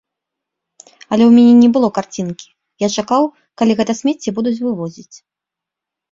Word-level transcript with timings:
Але 1.11 1.23
ў 1.25 1.31
мяне 1.37 1.51
не 1.63 1.67
было 1.75 1.89
карцінкі, 1.97 2.47
я 2.85 2.89
чакаў, 3.01 3.23
калі 3.63 3.71
гэтае 3.81 3.95
смецце 4.01 4.29
будуць 4.39 4.55
вывозіць. 4.63 5.15